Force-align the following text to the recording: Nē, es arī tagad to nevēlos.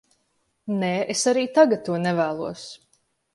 Nē, 0.83 0.89
es 1.15 1.21
arī 1.33 1.43
tagad 1.59 1.85
to 1.91 1.99
nevēlos. 2.07 2.65